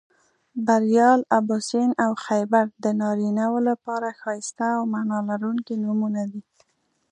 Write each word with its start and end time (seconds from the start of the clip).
بریال، 0.67 1.19
اباسین 1.39 1.89
او 2.05 2.11
خیبر 2.25 2.65
د 2.83 2.85
نارینهٔ 3.01 3.47
و 3.53 3.57
لپاره 3.69 4.17
ښایسته 4.21 4.65
او 4.77 4.83
معنا 4.93 5.19
لرونکي 5.29 5.75
نومونه 5.83 6.21
دي 6.31 6.41